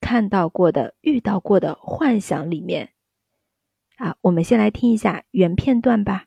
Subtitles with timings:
[0.00, 2.92] 看到过的、遇到过的幻想里面。
[3.96, 6.26] 啊，我们先来听一下原片段吧。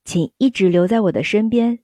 [0.04, 1.78] 请一直留在我的身边。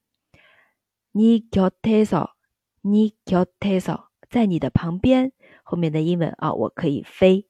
[1.11, 5.31] 你곁에서니곁에서 在你的旁边。
[5.65, 7.47] 后面的英文啊，我可以飞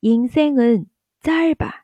[0.00, 1.82] 인생은짧 아，